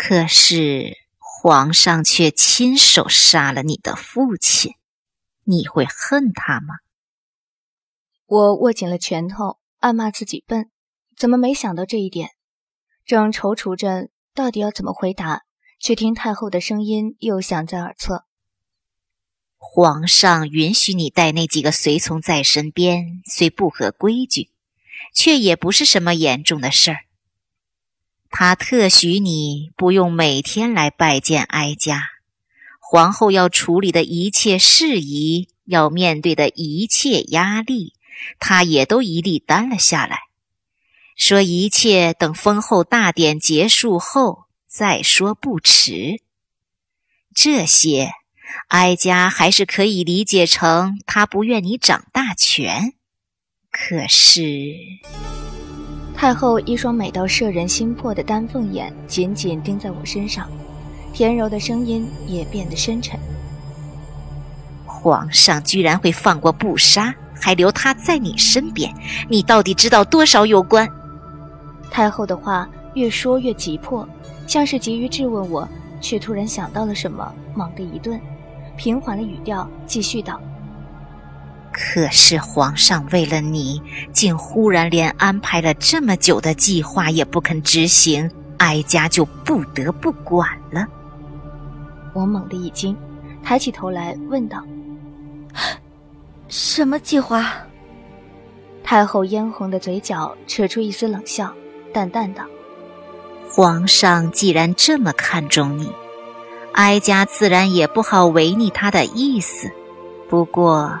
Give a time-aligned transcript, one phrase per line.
[0.00, 4.74] 可是皇上却亲手杀了你的父亲，
[5.42, 6.76] 你会恨他吗？
[8.26, 10.70] 我握紧了拳头，暗骂自己笨，
[11.16, 12.30] 怎么没想到这一点？
[13.04, 15.42] 正踌躇着到底要怎么回答，
[15.80, 18.24] 却听太后的声音又响在耳侧
[19.58, 24.52] ：“皇上允许你带那几个随从在身边，虽不合规矩，
[25.12, 27.07] 却也不是什么严重的事儿。
[28.30, 32.02] 他特许你不用每天来拜见哀家，
[32.80, 37.94] 皇后要处理的一切事宜，要面对的一切压力。”
[38.40, 40.18] 他也都一力担了下来，
[41.14, 46.20] 说一切等封后大典结束后再说不迟。
[47.32, 48.10] 这些，
[48.66, 52.94] 哀家还是可以理解成他不愿你掌大权。
[53.70, 54.74] 可是，
[56.18, 60.48] 太后一双美到摄人心魄的丹凤眼紧紧盯在我身上，
[61.12, 63.16] 甜柔的声音也变得深沉。
[64.84, 67.14] 皇上居然会放过不杀？
[67.40, 68.92] 还留他在你身边，
[69.28, 70.88] 你到底知道多少有关？
[71.88, 74.06] 太后的话越说越急迫，
[74.44, 75.68] 像是急于质问我，
[76.00, 78.20] 却突然想到了什么，猛地一顿，
[78.76, 80.40] 平缓了语调，继续道
[81.80, 83.80] ：“可是皇上为了你，
[84.12, 90.84] 竟忽然连安排了这么久的计划也不肯执行，哀家就不得不管了。”
[92.14, 92.96] 我猛地一惊，
[93.44, 94.60] 抬起头来问道。
[96.48, 97.46] 什么计划？
[98.82, 101.54] 太后嫣红的嘴角扯出一丝冷笑，
[101.92, 102.42] 淡淡道
[103.48, 105.92] ：“皇上既然这么看重你，
[106.72, 109.70] 哀家自然也不好违逆他的意思。
[110.28, 110.98] 不过，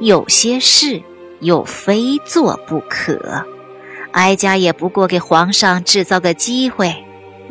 [0.00, 1.02] 有些事
[1.40, 3.44] 又非做不可，
[4.12, 6.94] 哀家也不过给皇上制造个机会，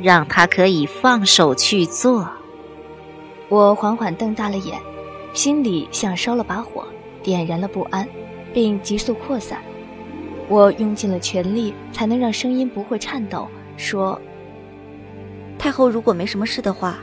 [0.01, 2.27] 让他可以放手去做。”
[3.49, 4.79] 我缓缓瞪大了眼，
[5.33, 6.85] 心里像烧了把火。
[7.21, 8.07] 点燃了不安，
[8.53, 9.59] 并急速扩散。
[10.47, 14.19] 我用尽了全力，才能让声音不会颤抖，说
[15.59, 16.97] ：“太后如果没什么事的话，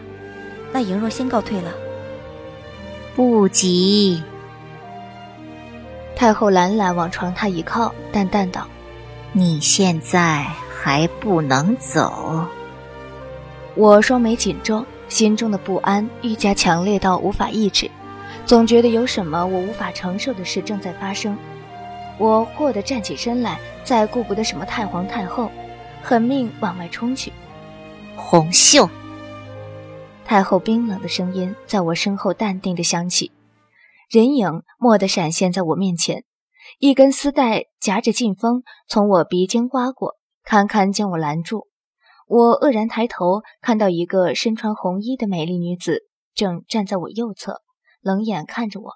[0.72, 1.70] 那莹若先告退了。”
[3.14, 4.22] 不急。
[6.16, 8.66] 太后懒懒往床榻一靠，淡淡道
[9.32, 12.42] ：“你现在还不能走。”
[13.76, 17.90] 我双眉紧皱，心中的不安愈加强烈到无法抑制。
[18.46, 21.36] 总觉得有什么我无法承受的事正在发生，
[22.16, 25.50] 我霍地站起身来，再顾不得什么太皇太后，
[26.02, 27.30] 狠命往外冲去。
[28.16, 28.88] 红袖，
[30.24, 33.30] 太后冰冷的声音在我身后淡定地响起，
[34.08, 36.22] 人影蓦地闪现在我面前，
[36.78, 41.66] 一根丝带夹着劲风从我鼻尖刮过，堪堪将我拦住。
[42.28, 46.02] 我愕然抬头，看到一个身穿红衣的美丽女子
[46.36, 47.62] 正站在我右侧。
[48.00, 48.92] 冷眼看着我，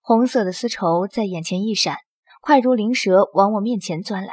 [0.00, 1.98] 红色的丝绸在眼前一闪，
[2.40, 4.32] 快如灵蛇往我面前钻来。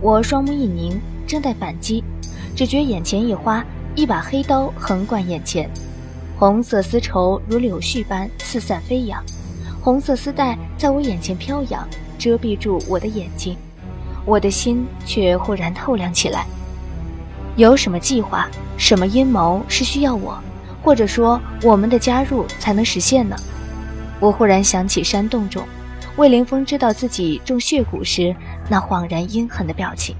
[0.00, 2.02] 我双目一凝，正待反击，
[2.56, 3.62] 只觉眼前一花，
[3.94, 5.68] 一把黑刀横贯眼前，
[6.38, 9.20] 红色丝绸如柳絮般四散飞扬，
[9.82, 11.84] 红色丝带在我眼前飘扬，
[12.16, 13.56] 遮蔽住我的眼睛。
[14.24, 16.46] 我的心却忽然透亮起来。
[17.56, 20.38] 有什么计划，什么阴谋是需要我？
[20.80, 23.34] 或者说，我们的加入才能实现呢？
[24.20, 25.66] 我忽然想起山洞中，
[26.14, 28.32] 魏凌风知道自己中血蛊时
[28.68, 30.14] 那恍然阴狠的表情，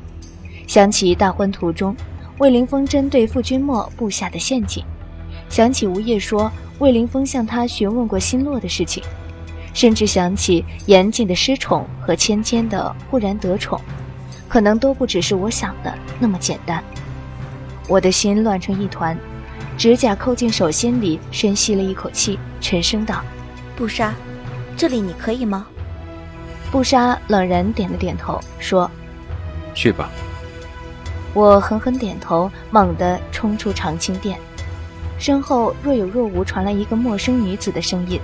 [0.66, 1.94] 想起大婚途中
[2.38, 4.82] 魏凌风针对傅君莫布下的陷阱，
[5.48, 9.02] 想起吴叶说魏凌风向他询问过心落的事情，
[9.74, 13.80] 甚至想起严禁的失宠和芊芊的忽然得宠，
[14.48, 16.82] 可能都不只是我想的那么简单。
[17.88, 19.16] 我的心乱成一团。
[19.76, 23.22] 指甲扣进手心里，深吸了一口气，沉声道
[23.76, 24.12] ：“不杀，
[24.76, 25.68] 这里你可以吗？”
[26.72, 28.90] 不杀冷然点了点头，说
[29.74, 30.10] ：“去吧。”
[31.32, 34.36] 我狠狠点头，猛地冲出长青殿，
[35.18, 38.20] 身后若有若无传来一个陌生女子的声音，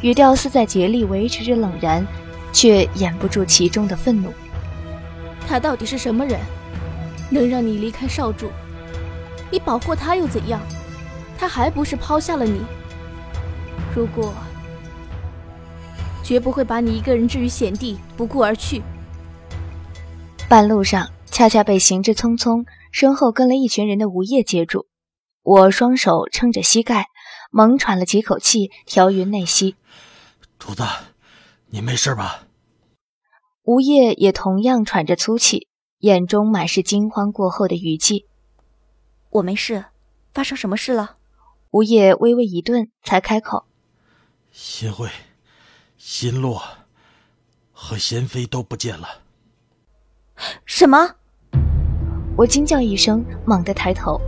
[0.00, 2.06] 语调似在竭力维持着冷然，
[2.52, 4.32] 却掩不住其中的愤怒。
[5.46, 6.40] 他到底是什么人，
[7.30, 8.50] 能让你离开少主？
[9.50, 10.60] 你保护他又怎样？
[11.38, 12.62] 他还不是抛下了你。
[13.94, 14.32] 如果
[16.22, 18.80] 绝不会把你一个人置于险地，不顾而去。
[20.48, 24.86] 半路上，恰恰被行之匆匆、身后跟了一群人的吴业接住。
[25.42, 27.06] 我双手撑着膝盖，
[27.50, 29.76] 猛喘了几口气，调匀内息。
[30.58, 30.84] 主子，
[31.66, 32.46] 你没事吧？
[33.64, 35.68] 吴业也同样喘着粗气，
[35.98, 38.26] 眼中满是惊慌过后的余悸。
[39.30, 39.86] 我没事。
[40.34, 41.16] 发生什么事了？
[41.72, 43.66] 吴业微微一顿，才开口
[44.50, 45.10] ：“新慧、
[45.98, 46.62] 新洛
[47.70, 49.20] 和贤妃都不见了。”
[50.64, 51.16] 什么？
[52.34, 54.18] 我惊叫一声，猛地抬头，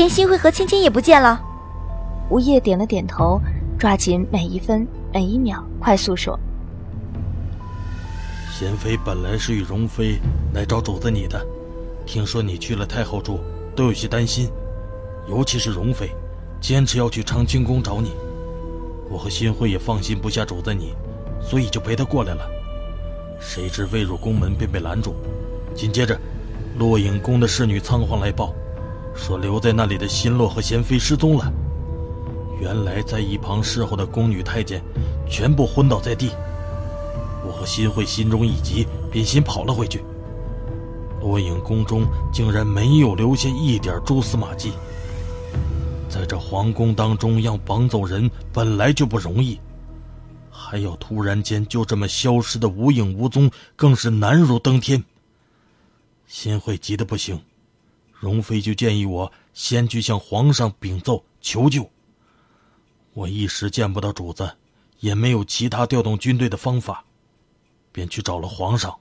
[0.00, 1.38] 连新会和芊芊也不见了。
[2.30, 3.38] 吴业点了点头，
[3.78, 6.40] 抓紧每一分每一秒，快速说
[8.50, 10.18] ：“贤妃本来是与容妃
[10.54, 11.46] 来找主子你的，
[12.06, 13.40] 听说你去了太后住，
[13.76, 14.48] 都有些担心，
[15.28, 16.10] 尤其是容妃。”
[16.62, 18.12] 坚持要去长清宫找你，
[19.10, 20.94] 我和新会也放心不下主子你，
[21.42, 22.48] 所以就陪他过来了。
[23.38, 25.14] 谁知未入宫门便被拦住，
[25.74, 26.18] 紧接着，
[26.78, 28.54] 落影宫的侍女仓皇来报，
[29.20, 31.52] 说留在那里的新洛和贤妃失踪了。
[32.58, 34.82] 原来在一旁侍候的宫女太监，
[35.28, 36.30] 全部昏倒在地。
[37.46, 40.02] 我和新慧心中一急，便先跑了回去。
[41.20, 44.72] 落影宫中竟然没有留下一点蛛丝马迹。
[46.08, 49.60] 在这皇宫当中，要绑走人本来就不容易，
[50.50, 55.04] 还要突然间就这么消失的无影无踪，更是难如登天。
[56.26, 57.40] 新慧急得不行，
[58.20, 61.90] 容妃就建议我先去向皇上禀奏求救。
[63.14, 64.56] 我一时见不到主子，
[65.00, 67.04] 也没有其他调动军队的方法，
[67.90, 69.00] 便去找了皇上。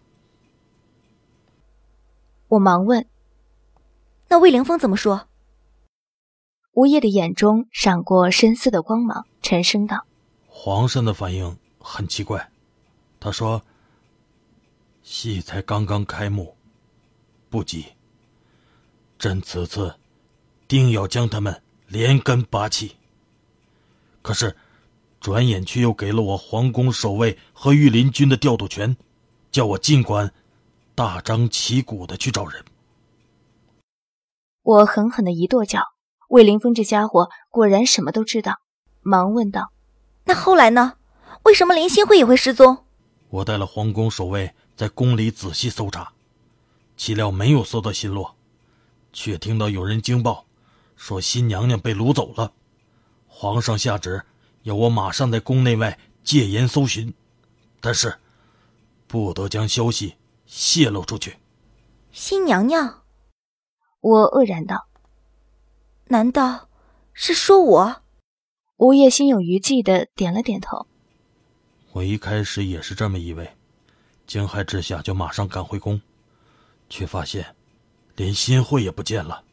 [2.48, 3.06] 我忙问
[4.30, 5.28] ：“那魏凌风怎么说？”
[6.74, 10.06] 吴业的眼中闪过深思的光芒，沉声道
[10.48, 12.50] ：“皇上的反应很奇怪，
[13.20, 13.62] 他说
[15.04, 16.56] ：‘戏才刚刚开幕，
[17.50, 17.86] 不急。
[19.20, 19.94] 朕此次
[20.68, 22.96] 定要将他们连根拔起。’
[24.24, 24.56] 可是，
[25.20, 28.96] 转眼却又给了我皇宫守卫和御林军的调度权，
[29.52, 30.34] 叫我尽管
[30.96, 32.64] 大张旗鼓的去找人。”
[34.64, 35.84] 我狠狠的一跺脚。
[36.30, 38.60] 魏凌风这家伙果然什么都知道，
[39.02, 39.72] 忙问道
[40.26, 40.94] ：“那后来呢？
[41.44, 42.86] 为什么林心慧也会失踪？”
[43.32, 46.14] 我带了皇宫守卫在宫里仔细搜查，
[46.96, 48.36] 岂料没有搜到新洛，
[49.12, 50.46] 却听到有人惊报，
[50.96, 52.54] 说新娘娘被掳走了。
[53.28, 54.24] 皇上下旨
[54.64, 57.14] 要我马上在宫内外戒严搜寻，
[57.80, 58.20] 但是
[59.08, 60.16] 不得将消息
[60.46, 61.38] 泄露出去。
[62.12, 63.04] 新娘娘，
[64.02, 64.88] 我愕然道。
[66.06, 66.70] 难道
[67.14, 68.02] 是说我？
[68.78, 70.88] 吴业心有余悸的点了点头。
[71.92, 73.56] 我一开始也是这么以为，
[74.26, 76.02] 惊骇之下就马上赶回宫，
[76.90, 77.56] 却发现
[78.20, 79.46] 连新慧也不见了。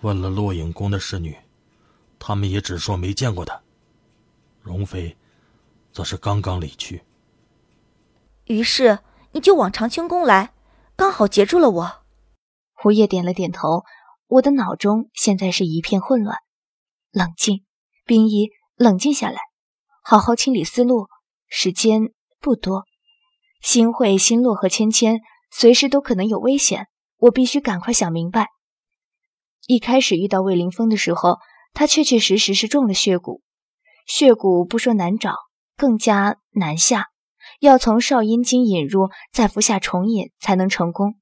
[0.00, 1.36] 问了落影宫的侍女，
[2.18, 3.60] 他们也只说没见过她。
[4.62, 5.14] 容妃
[5.92, 7.02] 则是刚刚离去。
[8.46, 8.98] 于是
[9.32, 10.54] 你就往长清宫来，
[10.96, 12.04] 刚好截住了我。
[12.72, 13.84] 胡叶点了点头。
[14.26, 16.38] 我的脑中现在是一片混乱，
[17.10, 17.62] 冷静，
[18.06, 19.38] 冰衣，冷静下来，
[20.02, 21.08] 好好清理思路。
[21.46, 22.84] 时间不多，
[23.60, 25.20] 新慧、新洛和芊芊
[25.50, 26.88] 随时都可能有危险，
[27.24, 28.48] 我必须赶快想明白。
[29.66, 31.38] 一开始遇到魏凌风的时候，
[31.72, 33.40] 他确确实实是中了血蛊，
[34.06, 35.32] 血蛊不说难找，
[35.74, 37.06] 更加难下，
[37.60, 41.14] 要从少阴经引入，再服下重引才能成功。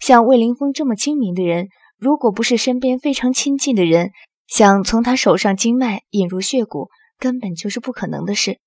[0.00, 1.68] 像魏凌风这么精明的人。
[1.96, 4.10] 如果不是身边非常亲近的人
[4.46, 8.58] 想从他手上经脉引入血蛊，根本就是不可能的事。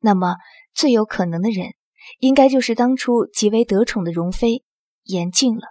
[0.00, 0.36] 那么，
[0.72, 1.74] 最有可能的人，
[2.18, 4.62] 应该就是当初极为得宠的容妃
[5.02, 5.62] 严静了。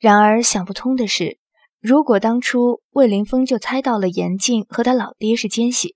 [0.00, 1.38] 然而，想不通的是，
[1.78, 5.94] 如果当初魏凌风就猜到了严静和他老爹是奸细，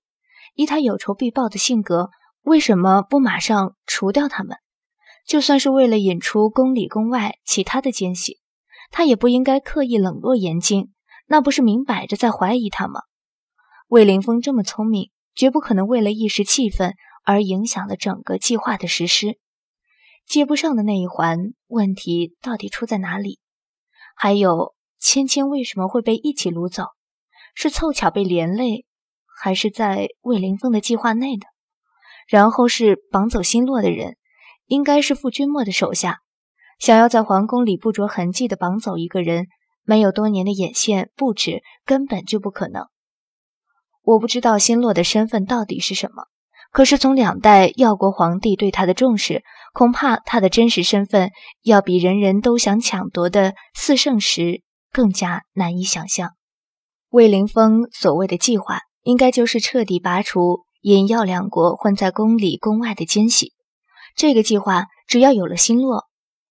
[0.53, 2.11] 以他有仇必报的性格，
[2.43, 4.57] 为什么不马上除掉他们？
[5.25, 8.37] 就算是为了引出宫里宫外其他的奸细。
[8.91, 10.91] 他也不应该刻意冷落严静，
[11.25, 13.01] 那不是明摆着在怀疑他吗？
[13.87, 16.93] 魏凌风这么聪明，绝不可能为了一时气愤
[17.23, 19.39] 而影响了整个计划的实施。
[20.27, 23.39] 接不上的那一环，问题到底出在哪里？
[24.15, 26.85] 还有芊芊为什么会被一起掳走？
[27.53, 28.85] 是凑巧被连累，
[29.39, 31.45] 还是在魏凌风的计划内的？
[32.27, 34.17] 然后是绑走新洛的人，
[34.65, 36.21] 应该是傅君墨的手下。
[36.79, 39.47] 想要在皇宫里不着痕迹的绑走一个人，
[39.83, 42.87] 没有多年的眼线布置，根本就不可能。
[44.01, 46.25] 我不知道新洛的身份到底是什么，
[46.75, 51.31] 可是从两代耀国皇帝对他的重视，恐怕他的真实身份
[51.63, 56.31] 要比人人都想抢夺的四圣石更加难以想象。
[57.11, 63.53] 魏凌风所谓的计划，应该就是彻底拔除尹耀两国混在宫里宫外的奸细。
[64.17, 66.03] 这个计划只要有了新洛。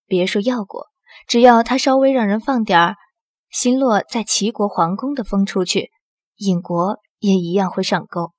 [0.07, 0.87] 别说要过，
[1.29, 2.95] 只要他稍微让人放点儿
[3.51, 5.91] 新洛在齐国皇宫的风出去，
[6.37, 8.33] 尹国也一样会上钩。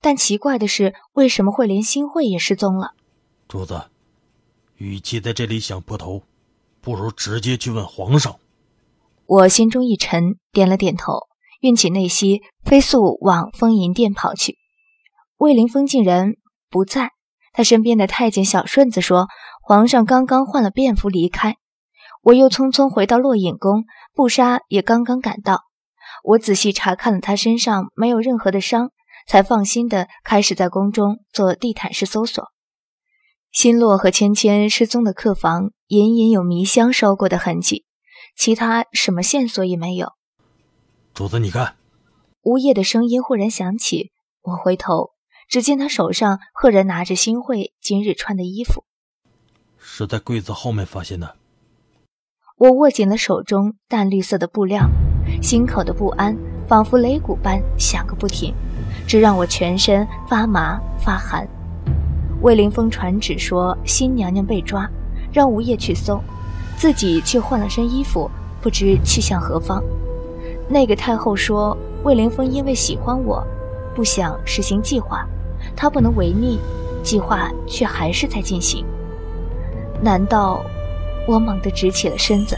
[0.00, 2.92] 但奇怪的是，为什么会连新会也失踪了？
[3.46, 3.90] 主子，
[4.76, 6.22] 与其在这里想破头，
[6.80, 8.38] 不如直接去问皇上。
[9.26, 11.28] 我心中一沉，点了点头，
[11.60, 14.56] 运起内息，飞速往风银殿跑去。
[15.36, 16.32] 魏凌风竟然
[16.70, 17.10] 不在，
[17.52, 19.28] 他身边的太监小顺子说，
[19.62, 21.56] 皇上刚刚换了便服离开。
[22.22, 25.62] 我又匆匆回到落隐宫，布莎也刚刚赶到。
[26.24, 28.90] 我仔细查看了他身上没有任何的伤，
[29.26, 32.44] 才放心的开始在宫中做地毯式搜索。
[33.52, 37.84] 新洛和芊芊失踪的客房隐隐有迷香烧过的痕迹，
[38.36, 40.12] 其他什么线索也没有。
[41.12, 41.76] 主子，你看，
[42.42, 44.12] 呜咽的声音忽然响起。
[44.42, 45.10] 我回头，
[45.48, 48.84] 只见他手上赫然拿着新慧今日穿的衣服，
[49.78, 51.36] 是在柜子后面发现的。
[52.56, 54.88] 我握紧了手中淡绿色的布料，
[55.42, 56.36] 心口的不安
[56.68, 58.54] 仿佛擂鼓般响个不停，
[59.06, 61.46] 这让我全身发麻发寒。
[62.42, 64.88] 魏凌风传旨说新娘娘被抓，
[65.32, 66.20] 让吴业去搜，
[66.76, 68.30] 自己却换了身衣服，
[68.60, 69.82] 不知去向何方。
[70.68, 73.46] 那个太后说魏凌风因为喜欢我，
[73.94, 75.26] 不想实行计划，
[75.76, 76.58] 他不能违逆，
[77.02, 78.84] 计划却还是在进行。
[80.02, 80.62] 难道？
[81.28, 82.56] 我猛地直起了身子，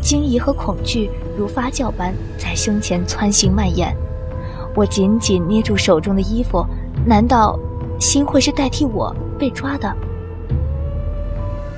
[0.00, 3.94] 惊疑和恐惧如发酵般在胸前窜行蔓延。
[4.76, 6.64] 我紧紧捏住手中的衣服，
[7.04, 7.58] 难道
[7.98, 9.92] 心会是代替我被抓的？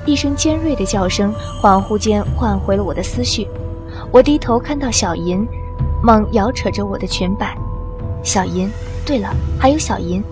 [0.05, 3.47] 一声尖锐的叫声，恍惚间唤回了我的思绪。
[4.11, 5.47] 我低头看到小银，
[6.03, 7.57] 猛摇扯着我的裙摆。
[8.21, 8.69] 小银，
[9.05, 10.23] 对了，还有小银。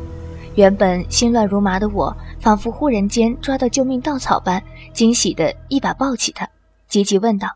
[0.56, 2.16] 原本心乱如麻的我。
[2.40, 4.62] 仿佛忽然间抓到救命稻草般，
[4.94, 6.48] 惊喜的一把抱起他，
[6.88, 7.50] 急急问道：“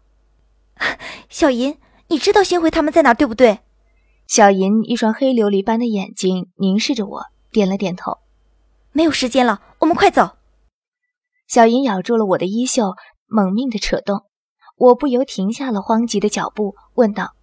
[1.30, 1.78] 小银，
[2.08, 3.60] 你知道新辉他们在哪，对不对？”
[4.32, 8.20] 小银一双黑琉璃般的眼睛凝视着我，点了点头。
[8.94, 10.38] 没有时间了，我们快走。
[11.50, 12.94] 小银咬住了我的衣袖，
[13.28, 14.24] 猛命的扯动，
[14.78, 17.34] 我不由停下了慌急的脚步，问道：“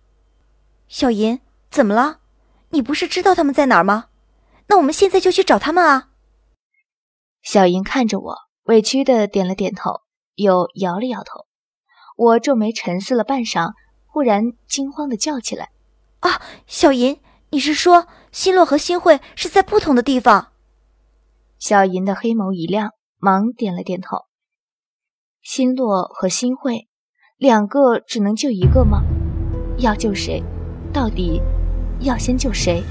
[0.89, 1.41] 小银，
[1.71, 2.21] 怎么了？
[2.71, 4.07] 你不是知道他们在哪儿吗？
[4.69, 6.09] 那我们现在就去找他们啊！”
[7.45, 10.01] 小银看着我，委屈的点了点头，
[10.37, 11.45] 又摇了摇头。
[12.17, 13.73] 我皱眉沉思了半晌，
[14.07, 15.69] 忽然惊慌的叫起来
[16.21, 17.21] ：“啊，小银，
[17.51, 20.49] 你是说新洛和新会是在不同的地方？”
[21.59, 24.19] 小银的黑眸一亮，忙点了点头。
[25.43, 26.89] 新洛和新会，
[27.37, 29.03] 两个只能救一个吗？
[29.79, 30.43] 要救谁？
[30.93, 31.41] 到底
[32.01, 32.83] 要先救谁？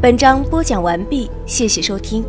[0.00, 2.24] 本章播讲完毕，谢谢收听。